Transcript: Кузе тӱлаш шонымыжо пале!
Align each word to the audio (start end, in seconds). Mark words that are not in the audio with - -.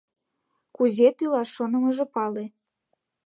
Кузе 0.75 1.07
тӱлаш 1.17 1.49
шонымыжо 1.55 2.05
пале! 2.13 2.45